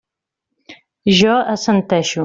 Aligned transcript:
Jo 1.19 1.37
assenteixo. 1.55 2.19